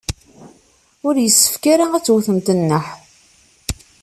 Ur 1.07 1.15
yessefk 1.19 1.63
ara 1.73 1.85
ad 1.97 2.03
tewtemt 2.03 2.47
nneḥ. 2.59 2.85